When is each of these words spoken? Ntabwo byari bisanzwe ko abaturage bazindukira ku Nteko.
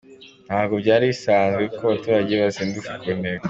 Ntabwo 0.47 0.73
byari 0.83 1.03
bisanzwe 1.11 1.63
ko 1.77 1.81
abaturage 1.87 2.33
bazindukira 2.43 2.95
ku 3.01 3.09
Nteko. 3.19 3.39